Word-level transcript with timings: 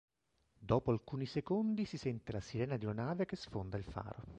Dopo 0.57 0.89
alcuni 0.89 1.27
secondi 1.27 1.85
si 1.85 1.95
sente 1.95 2.31
la 2.31 2.39
sirena 2.39 2.75
di 2.75 2.85
una 2.85 3.03
nave 3.03 3.27
che 3.27 3.35
sfonda 3.35 3.77
il 3.77 3.83
faro. 3.83 4.23